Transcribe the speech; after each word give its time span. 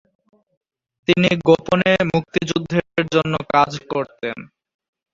তিনি 1.07 1.29
গোপনে 1.47 1.91
মুক্তিযুদ্ধের 2.11 2.85
জন্য 3.13 3.33
কাজ 3.53 3.71
করতেন। 3.91 4.37